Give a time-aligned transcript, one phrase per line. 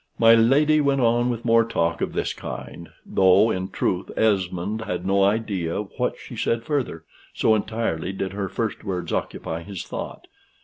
[0.17, 5.05] My lady went on with more talk of this kind, though, in truth, Esmond had
[5.05, 9.83] no idea of what she said further, so entirely did her first words occupy his
[9.83, 10.25] thought.